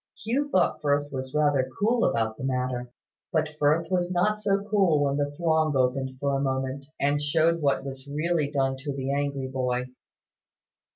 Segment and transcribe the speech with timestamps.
[0.17, 2.89] Hugh thought Firth was rather cool about the matter.
[3.31, 7.61] But Firth was not so cool when the throng opened for a moment, and showed
[7.61, 9.89] what was really done to the angry boy.